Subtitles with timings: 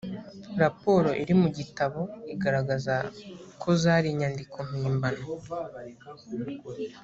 [0.61, 2.01] raporo iri mu gitabo
[2.33, 2.95] igaragaza
[3.61, 5.25] ko zari inyandiko mpimbano